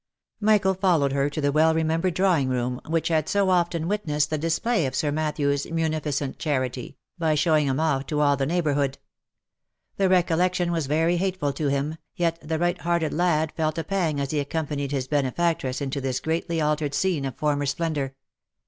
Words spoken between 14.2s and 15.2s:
he ac companied his